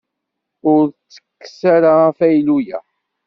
Ur 0.73 0.83
ttekkes 0.91 1.59
ara 1.75 1.91
afaylu-ya. 2.09 2.79